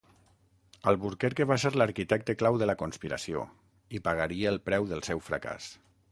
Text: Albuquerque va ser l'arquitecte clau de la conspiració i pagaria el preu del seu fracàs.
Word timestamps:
Albuquerque 0.91 1.45
va 1.49 1.57
ser 1.63 1.71
l'arquitecte 1.75 2.35
clau 2.39 2.57
de 2.61 2.67
la 2.69 2.75
conspiració 2.79 3.43
i 3.99 4.01
pagaria 4.09 4.51
el 4.53 4.57
preu 4.71 4.89
del 4.93 5.05
seu 5.09 5.23
fracàs. 5.29 5.69